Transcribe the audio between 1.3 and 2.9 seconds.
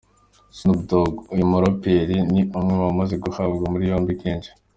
uyu muraperi ni umwe mu